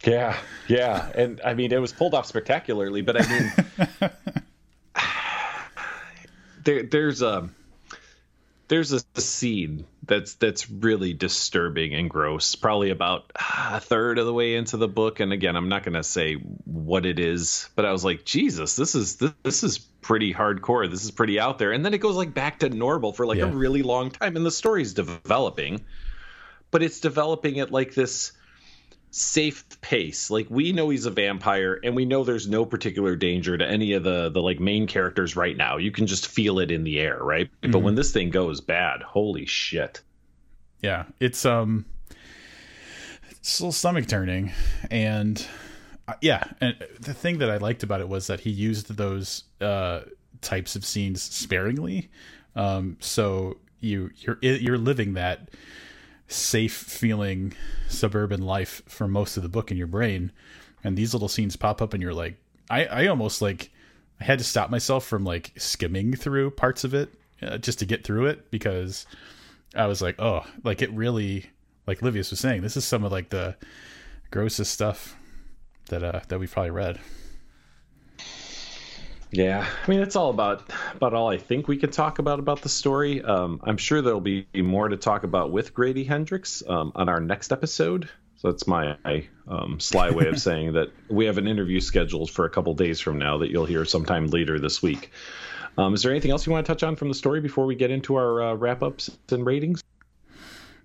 [0.06, 4.12] Yeah, yeah, and I mean it was pulled off spectacularly, but I mean
[6.64, 7.50] there there's a
[8.70, 14.34] there's a scene that's that's really disturbing and gross probably about a third of the
[14.34, 15.20] way into the book.
[15.20, 18.76] And again i'm not going to say what it is but i was like jesus
[18.76, 20.90] this is this, this, is pretty hardcore.
[20.90, 21.74] This is pretty out there.
[21.74, 23.46] And then it goes like back to normal for like yeah.
[23.46, 25.84] a really long time and the story's developing
[26.72, 28.32] but it's developing at like this
[29.12, 30.30] safe pace.
[30.30, 33.94] Like we know he's a vampire and we know there's no particular danger to any
[33.94, 35.78] of the the like main characters right now.
[35.78, 37.50] You can just feel it in the air, right?
[37.62, 37.72] Mm-hmm.
[37.72, 40.02] But when this thing goes bad, holy shit.
[40.82, 41.86] Yeah, it's um
[43.30, 44.52] it's a little stomach turning
[44.92, 45.46] and
[46.08, 49.44] uh, yeah, and the thing that I liked about it was that he used those
[49.60, 50.02] uh
[50.42, 52.10] types of scenes sparingly.
[52.56, 55.50] Um so you you're you're living that
[56.30, 57.54] safe feeling
[57.90, 60.32] suburban life for most of the book in your brain
[60.84, 62.36] and these little scenes pop up, and you're like,
[62.70, 63.72] I, I almost like
[64.22, 67.86] I had to stop myself from like skimming through parts of it uh, just to
[67.86, 69.06] get through it because
[69.76, 71.50] I was like, oh, like it really,
[71.88, 73.56] like Livius was saying, this is some of like the
[74.32, 75.16] grossest stuff
[75.90, 77.00] that uh that we've probably read.
[79.32, 80.64] Yeah, I mean it's all about
[80.96, 83.22] about all I think we can talk about about the story.
[83.22, 87.20] Um, I'm sure there'll be more to talk about with Grady Hendrix um, on our
[87.20, 88.10] next episode.
[88.38, 88.98] So that's my
[89.48, 93.00] um, sly way of saying that we have an interview scheduled for a couple days
[93.00, 95.12] from now that you'll hear sometime later this week.
[95.78, 97.76] Um, is there anything else you want to touch on from the story before we
[97.76, 99.84] get into our uh, wrap ups and ratings?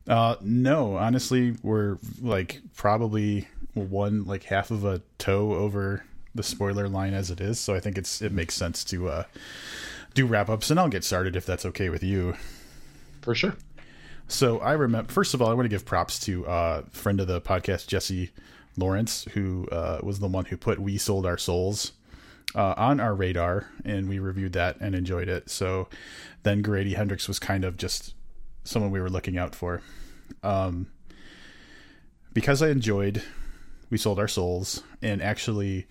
[0.07, 6.05] Uh, no, honestly, we're like probably one like half of a toe over
[6.35, 7.61] the spoiler line as it is.
[7.61, 9.25] So I think it's it makes sense to uh,
[10.15, 12.35] do wrap ups, and I'll get started if that's okay with you.
[13.23, 13.55] For sure.
[14.29, 15.13] So I remember.
[15.13, 18.31] First of all, I want to give props to uh, friend of the podcast Jesse
[18.77, 21.93] Lawrence, who uh, was the one who put "We Sold Our Souls"
[22.55, 25.51] uh, on our radar, and we reviewed that and enjoyed it.
[25.51, 25.89] So
[26.43, 28.15] then Grady Hendrix was kind of just
[28.65, 29.83] someone we were looking out for.
[30.43, 30.87] Um,
[32.33, 33.23] because I enjoyed
[33.91, 35.87] "We Sold Our Souls" and actually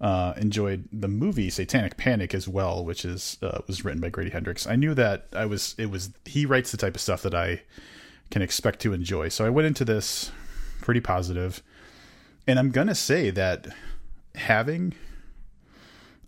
[0.00, 4.30] uh, enjoyed the movie Satanic Panic as well, which is uh, was written by Grady
[4.30, 4.66] Hendrix.
[4.66, 7.62] I knew that I was it was he writes the type of stuff that I
[8.30, 9.28] can expect to enjoy.
[9.28, 10.30] So I went into this
[10.80, 11.62] pretty positive,
[12.46, 13.68] and I'm gonna say that
[14.34, 14.94] having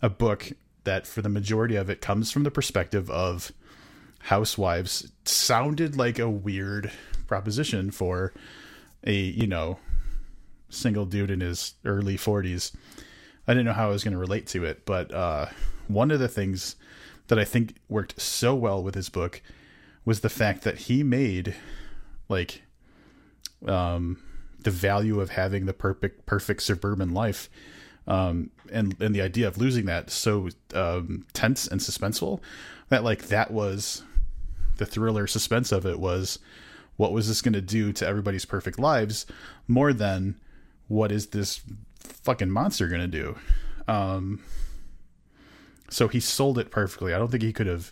[0.01, 0.51] a book
[0.83, 3.51] that for the majority of it comes from the perspective of
[4.19, 6.91] housewives sounded like a weird
[7.25, 8.33] proposition for
[9.05, 9.79] a you know
[10.69, 12.71] single dude in his early 40s
[13.47, 15.47] I didn't know how I was going to relate to it, but uh,
[15.87, 16.75] one of the things
[17.27, 19.41] that I think worked so well with his book
[20.05, 21.55] was the fact that he made
[22.29, 22.63] like
[23.67, 24.21] um,
[24.59, 27.49] the value of having the perfect perfect suburban life
[28.07, 32.39] um, and and the idea of losing that so um, tense and suspenseful
[32.89, 34.03] that like that was
[34.77, 36.39] the thriller suspense of it was
[36.97, 39.25] what was this going to do to everybody's perfect lives
[39.67, 40.35] more than
[40.87, 41.61] what is this
[42.03, 43.37] fucking monster gonna do?
[43.87, 44.41] Um,
[45.89, 47.13] so he sold it perfectly.
[47.13, 47.91] I don't think he could have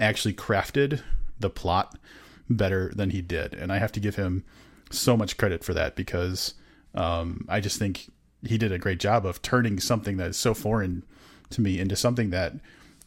[0.00, 1.02] actually crafted
[1.38, 1.98] the plot
[2.50, 4.44] better than he did, and I have to give him
[4.90, 6.54] so much credit for that because
[6.94, 8.08] um, I just think
[8.46, 11.04] he did a great job of turning something that is so foreign
[11.50, 12.54] to me into something that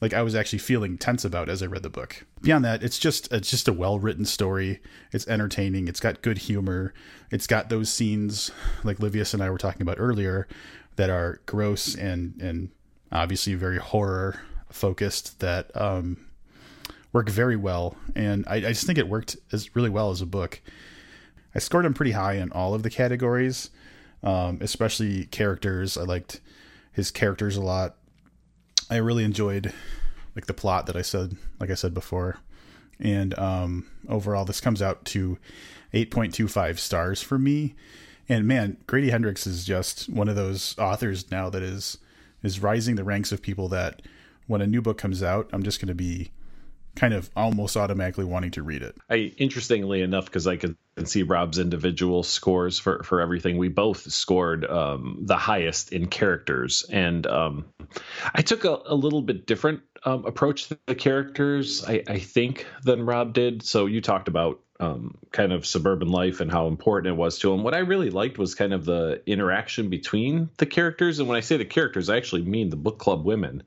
[0.02, 2.26] like I was actually feeling tense about as I read the book.
[2.42, 4.82] Beyond that, it's just it's just a well written story.
[5.12, 5.88] It's entertaining.
[5.88, 6.94] It's got good humor.
[7.30, 8.52] It's got those scenes
[8.84, 10.48] like Livius and I were talking about earlier
[10.96, 12.70] that are gross and and
[13.12, 16.26] obviously very horror focused that um,
[17.14, 17.96] work very well.
[18.16, 20.62] And I, I just think it worked as really well as a book.
[21.54, 23.70] I scored him pretty high in all of the categories,
[24.24, 25.98] um, especially characters.
[25.98, 26.40] I liked
[26.94, 27.98] his characters a lot.
[28.91, 29.73] I really enjoyed
[30.36, 32.39] like the plot that I said, like I said before,
[32.99, 35.38] and um, overall this comes out to
[35.93, 37.73] 8.25 stars for me.
[38.27, 41.97] And man, Grady Hendrix is just one of those authors now that is
[42.43, 44.01] is rising the ranks of people that
[44.47, 46.32] when a new book comes out, I'm just going to be
[46.95, 48.95] kind of almost automatically wanting to read it.
[49.10, 54.12] I interestingly enough, because I can see Rob's individual scores for for everything, we both
[54.12, 57.65] scored um, the highest in characters, and um,
[58.34, 62.65] I took a, a little bit different um, approach to the characters, I, I, think,
[62.84, 63.63] than Rob did.
[63.63, 67.54] So you talked about um, kind of suburban life and how important it was to
[67.54, 67.63] him.
[67.63, 71.41] What I really liked was kind of the interaction between the characters, and when I
[71.41, 73.63] say the characters, I actually mean the book club women.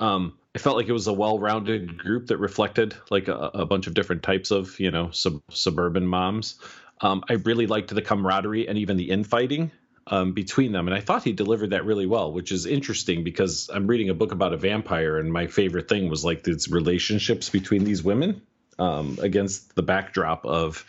[0.00, 3.86] Um, I felt like it was a well-rounded group that reflected like a, a bunch
[3.86, 6.56] of different types of you know sub- suburban moms.
[7.00, 9.72] Um, I really liked the camaraderie and even the infighting
[10.06, 13.68] um, between them, and I thought he delivered that really well, which is interesting because
[13.72, 17.50] I'm reading a book about a vampire, and my favorite thing was like these relationships
[17.50, 18.42] between these women
[18.78, 20.84] um, against the backdrop of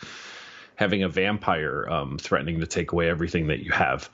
[0.76, 4.10] having a vampire um, threatening to take away everything that you have.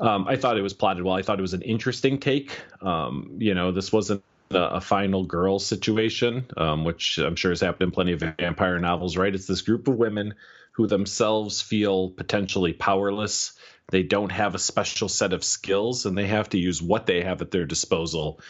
[0.00, 1.14] Um, I thought it was plotted well.
[1.14, 2.58] I thought it was an interesting take.
[2.80, 7.82] Um, you know, this wasn't a, final girl situation, um, which I'm sure has happened
[7.82, 9.34] in plenty of vampire novels, right?
[9.34, 10.34] It's this group of women
[10.72, 13.52] who themselves feel potentially powerless.
[13.90, 17.22] They don't have a special set of skills, and they have to use what they
[17.22, 18.40] have at their disposal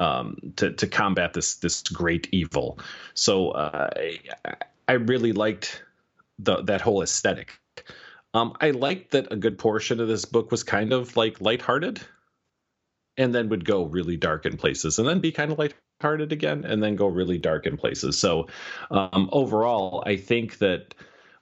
[0.00, 2.78] um, to to combat this this great evil.
[3.14, 3.90] So uh,
[4.86, 5.82] I really liked
[6.38, 7.58] the that whole aesthetic.
[8.34, 12.00] Um, I liked that a good portion of this book was kind of like lighthearted
[13.18, 16.64] and then would go really dark in places and then be kind of lighthearted again
[16.64, 18.18] and then go really dark in places.
[18.18, 18.46] So
[18.90, 20.94] um, overall, I think that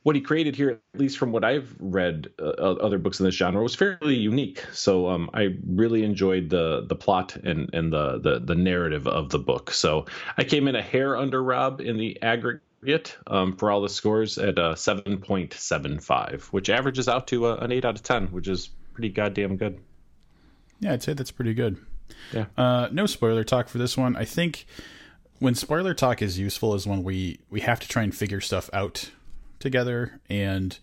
[0.03, 3.35] what he created here, at least from what I've read, uh, other books in this
[3.35, 4.65] genre, was fairly unique.
[4.73, 9.31] So um, I really enjoyed the the plot and and the, the the narrative of
[9.31, 9.73] the book.
[9.73, 10.07] So
[10.39, 14.39] I came in a hair under Rob in the aggregate um, for all the scores
[14.39, 18.05] at a seven point seven five, which averages out to a, an eight out of
[18.05, 19.81] ten, which is pretty goddamn good.
[20.81, 21.79] Yeah, I'd say that's pretty good.
[22.33, 22.47] Yeah.
[22.57, 24.17] Uh, no spoiler talk for this one.
[24.17, 24.67] I think
[25.39, 28.71] when spoiler talk is useful is when we we have to try and figure stuff
[28.73, 29.11] out
[29.59, 30.79] together and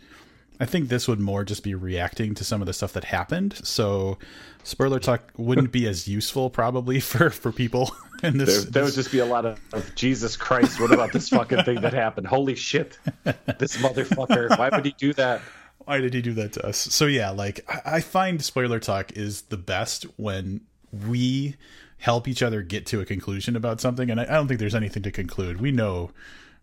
[0.60, 3.60] I think this would more just be reacting to some of the stuff that happened.
[3.64, 4.18] So
[4.64, 7.92] spoiler talk wouldn't be as useful probably for for people
[8.24, 8.64] in this.
[8.64, 10.80] There, there would just be a lot of, of Jesus Christ.
[10.80, 12.28] What about this fucking thing that happened?
[12.28, 12.98] Holy shit!
[13.24, 14.58] This motherfucker.
[14.58, 15.42] Why would he do that?
[15.86, 16.78] Why did he do that to us?
[16.78, 21.56] So yeah, like I, find spoiler talk is the best when we
[21.98, 24.76] help each other get to a conclusion about something, and I, I don't think there's
[24.76, 25.60] anything to conclude.
[25.60, 26.12] We know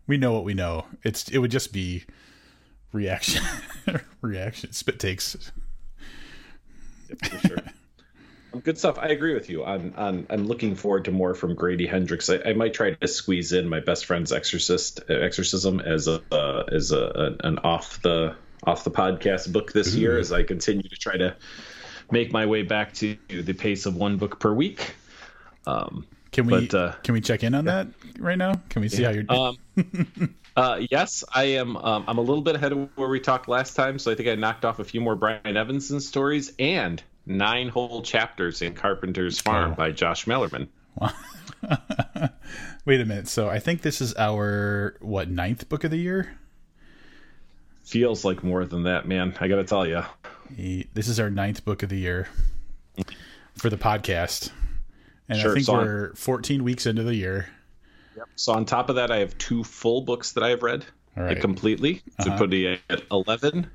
[0.07, 0.85] we know what we know.
[1.03, 2.05] It's it would just be
[2.91, 3.43] reaction,
[4.21, 5.51] reaction, spit takes.
[7.23, 7.57] For sure.
[8.63, 8.97] Good stuff.
[8.99, 9.63] I agree with you.
[9.63, 12.29] I'm I'm, I'm looking forward to more from Grady Hendrix.
[12.29, 16.63] I, I might try to squeeze in my best friend's exorcist exorcism as a uh,
[16.71, 19.99] as a, an off the off the podcast book this Ooh.
[19.99, 21.35] year as I continue to try to
[22.11, 24.95] make my way back to the pace of one book per week.
[25.65, 27.83] Um, can we but, uh, can we check in on yeah.
[27.83, 27.87] that
[28.19, 28.61] right now?
[28.69, 29.07] Can we see yeah.
[29.09, 29.57] how you're doing?
[29.77, 31.75] Um, uh, yes, I am.
[31.77, 34.29] Um, I'm a little bit ahead of where we talked last time, so I think
[34.29, 39.39] I knocked off a few more Brian Evenson stories and nine whole chapters in Carpenter's
[39.39, 39.75] Farm oh.
[39.75, 40.67] by Josh Malerman.
[42.85, 43.27] Wait a minute.
[43.27, 46.37] So I think this is our what ninth book of the year.
[47.83, 49.35] Feels like more than that, man.
[49.39, 50.03] I got to tell you.
[50.93, 52.27] This is our ninth book of the year
[53.57, 54.51] for the podcast.
[55.29, 57.47] And sure, I think so we're on, 14 weeks into the year.
[58.17, 58.27] Yep.
[58.35, 60.85] So on top of that, I have two full books that I have read
[61.39, 62.37] completely to uh-huh.
[62.37, 63.69] put it at 11.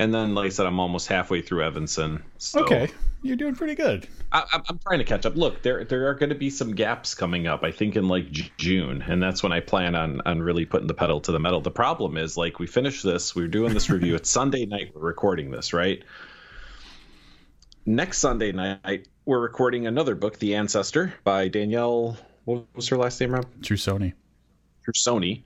[0.00, 2.22] And then, like I said, I'm almost halfway through Evenson.
[2.38, 2.88] So okay,
[3.20, 4.08] you're doing pretty good.
[4.32, 5.36] I, am trying to catch up.
[5.36, 7.62] Look, there there are going to be some gaps coming up.
[7.64, 10.94] I think in like June, and that's when I plan on on really putting the
[10.94, 11.60] pedal to the metal.
[11.60, 13.36] The problem is, like, we finish this.
[13.36, 14.14] We're doing this review.
[14.14, 14.92] it's Sunday night.
[14.94, 16.02] We're recording this, right?
[17.84, 22.16] Next Sunday night, we're recording another book, The Ancestor, by Danielle.
[22.46, 23.44] What was her last name, Rob?
[23.60, 24.14] Trussoni.
[24.88, 25.42] Trussoni.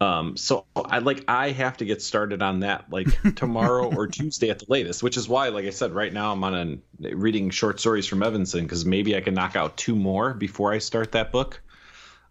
[0.00, 4.50] Um, so I like I have to get started on that like tomorrow or Tuesday
[4.50, 7.50] at the latest, which is why, like I said, right now I'm on a, reading
[7.50, 11.12] short stories from Evenson because maybe I can knock out two more before I start
[11.12, 11.60] that book.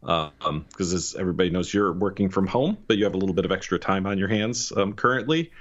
[0.04, 3.46] Um, because as everybody knows, you're working from home, but you have a little bit
[3.46, 5.52] of extra time on your hands um, currently.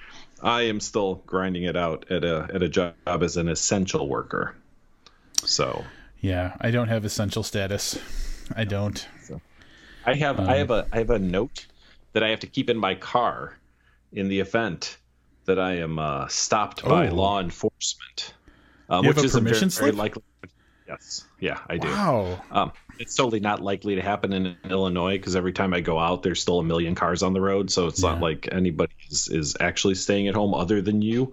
[0.42, 4.56] I am still grinding it out at a at a job as an essential worker.
[5.44, 5.84] So
[6.20, 7.98] yeah, I don't have essential status.
[8.56, 9.06] I don't.
[9.22, 9.40] So,
[10.04, 11.66] I have um, I have a I have a note
[12.12, 13.56] that I have to keep in my car
[14.12, 14.98] in the event
[15.44, 17.14] that I am uh, stopped by oh.
[17.14, 18.34] law enforcement,
[18.88, 20.22] um, which is permission very, very likely.
[20.86, 21.88] Yes, yeah, I do.
[21.88, 22.42] Wow.
[22.50, 26.22] Um, it's totally not likely to happen in Illinois because every time I go out,
[26.22, 28.10] there's still a million cars on the road, so it's yeah.
[28.10, 31.32] not like anybody is, is actually staying at home other than you.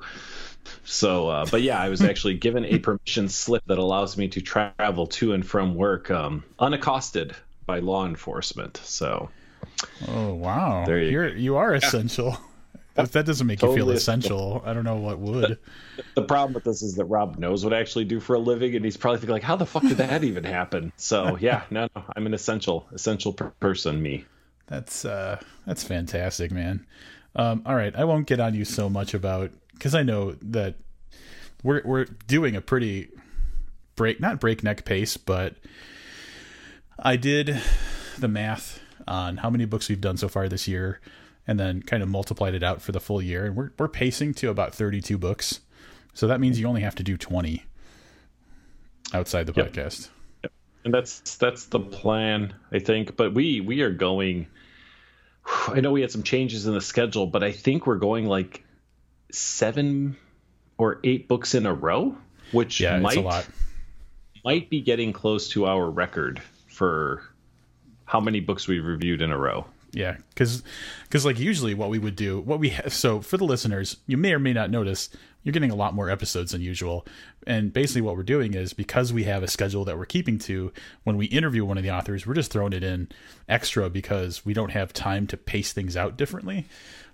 [0.83, 4.41] So, uh, but yeah, I was actually given a permission slip that allows me to
[4.41, 8.77] travel to and from work um, unaccosted by law enforcement.
[8.77, 9.29] So,
[10.07, 12.37] oh wow, there you You're, you are essential.
[12.95, 13.03] Yeah.
[13.03, 15.57] If that doesn't make totally you feel essential, I don't know what would.
[15.95, 18.39] The, the, problem with this is that Rob knows what I actually do for a
[18.39, 21.63] living, and he's probably thinking like, "How the fuck did that even happen?" So yeah,
[21.69, 24.01] no, no, I'm an essential, essential per- person.
[24.01, 24.25] Me.
[24.67, 26.85] That's uh, that's fantastic, man.
[27.35, 30.75] Um, all right, I won't get on you so much about because I know that
[31.63, 33.09] we're we're doing a pretty
[33.95, 35.55] break not breakneck pace, but
[36.97, 37.61] I did
[38.17, 40.99] the math on how many books we've done so far this year,
[41.47, 44.33] and then kind of multiplied it out for the full year, and we're we're pacing
[44.35, 45.61] to about thirty two books.
[46.13, 47.65] So that means you only have to do twenty
[49.13, 49.73] outside the yep.
[49.73, 50.09] podcast.
[50.43, 50.53] Yep.
[50.85, 53.17] And that's that's the plan, I think.
[53.17, 54.47] But we we are going.
[55.67, 58.63] I know we had some changes in the schedule, but I think we're going like
[59.31, 60.17] seven
[60.77, 62.15] or eight books in a row,
[62.51, 63.47] which yeah, might
[64.43, 67.23] might be getting close to our record for
[68.09, 69.65] how many books we've reviewed in a row.
[69.91, 70.63] Yeah, because
[71.03, 74.17] because like usually what we would do, what we ha- so for the listeners, you
[74.17, 75.09] may or may not notice
[75.43, 77.05] you're getting a lot more episodes than usual.
[77.45, 80.71] And basically, what we're doing is because we have a schedule that we're keeping to,
[81.03, 83.09] when we interview one of the authors, we're just throwing it in
[83.47, 86.65] extra because we don't have time to pace things out differently.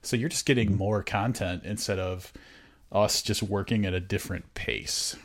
[0.01, 0.77] So you're just getting mm-hmm.
[0.77, 2.31] more content instead of
[2.91, 5.17] us just working at a different pace.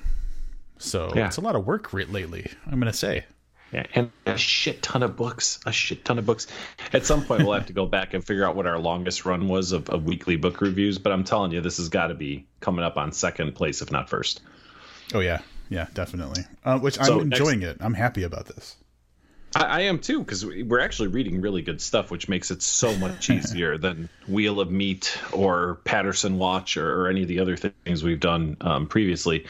[0.78, 1.26] So yeah.
[1.26, 3.24] it's a lot of work lately, I'm going to say.
[3.72, 6.48] Yeah, and a shit ton of books, a shit ton of books.
[6.92, 9.46] At some point, we'll have to go back and figure out what our longest run
[9.46, 10.98] was of, of weekly book reviews.
[10.98, 13.92] But I'm telling you, this has got to be coming up on second place, if
[13.92, 14.40] not first.
[15.14, 16.44] Oh yeah, yeah, definitely.
[16.64, 17.84] Uh, which so I'm enjoying next, it.
[17.84, 18.76] I'm happy about this.
[19.54, 22.96] I, I am too because we're actually reading really good stuff, which makes it so
[22.96, 27.56] much easier than Wheel of Meat or Patterson Watch or, or any of the other
[27.56, 29.46] things we've done um, previously.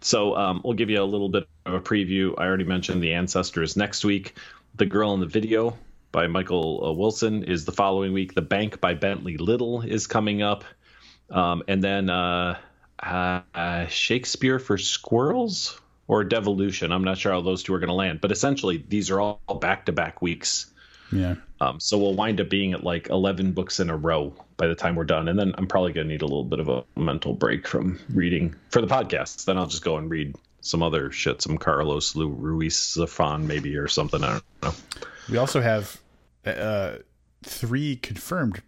[0.00, 2.34] So um, we'll give you a little bit of a preview.
[2.38, 4.34] I already mentioned The Ancestors next week.
[4.76, 5.76] The Girl in the Video
[6.12, 8.34] by Michael uh, Wilson is the following week.
[8.34, 10.64] The Bank by Bentley Little is coming up.
[11.28, 12.58] Um, and then uh,
[13.02, 15.80] uh, Shakespeare for Squirrels
[16.10, 16.90] or Devolution.
[16.90, 19.40] I'm not sure how those two are going to land, but essentially these are all
[19.60, 20.66] back to back weeks.
[21.12, 21.36] Yeah.
[21.60, 24.74] Um, so we'll wind up being at like 11 books in a row by the
[24.74, 25.28] time we're done.
[25.28, 28.00] And then I'm probably going to need a little bit of a mental break from
[28.12, 29.44] reading for the podcasts.
[29.44, 33.76] Then I'll just go and read some other shit, some Carlos Lu- Ruiz Zafon maybe
[33.76, 34.24] or something.
[34.24, 34.72] I don't know.
[35.30, 36.00] We also have
[36.44, 36.96] uh,
[37.44, 38.62] three confirmed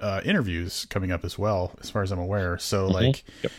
[0.00, 2.56] uh, interviews coming up as well, as far as I'm aware.
[2.56, 2.94] So, mm-hmm.
[2.94, 3.52] like, yep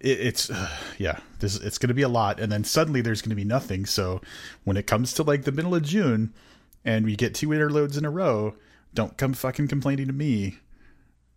[0.00, 3.22] it, it's uh, yeah this it's going to be a lot and then suddenly there's
[3.22, 3.86] going to be nothing.
[3.86, 4.20] So
[4.64, 6.32] when it comes to like the middle of june
[6.84, 8.54] and we get two interludes in a row
[8.94, 10.58] don't come fucking complaining to me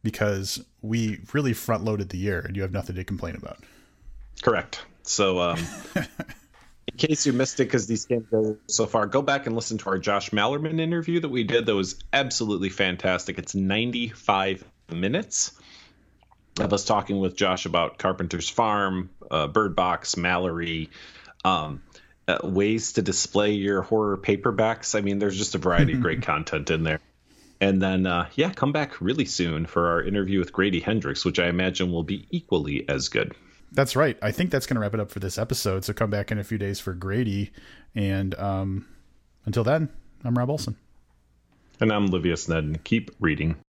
[0.04, 3.58] because we really front loaded the year and you have nothing to complain about.
[4.42, 4.84] Correct.
[5.04, 5.60] So um
[5.96, 9.78] in case you missed it because these games go so far go back and listen
[9.80, 13.38] to our josh malerman interview that we did that was absolutely fantastic.
[13.38, 15.54] It's 95 minutes
[16.60, 20.90] of us talking with Josh about Carpenter's Farm, uh, Bird Box, Mallory,
[21.46, 21.82] um,
[22.28, 24.96] uh, ways to display your horror paperbacks.
[24.96, 27.00] I mean, there's just a variety of great content in there.
[27.60, 31.40] And then, uh, yeah, come back really soon for our interview with Grady Hendrix, which
[31.40, 33.34] I imagine will be equally as good.
[33.72, 34.18] That's right.
[34.22, 35.86] I think that's going to wrap it up for this episode.
[35.86, 37.52] So come back in a few days for Grady.
[37.96, 38.88] And um,
[39.46, 39.90] until then,
[40.24, 40.76] I'm Rob Olson.
[41.80, 42.84] And I'm Livius Nedin.
[42.84, 43.58] Keep reading.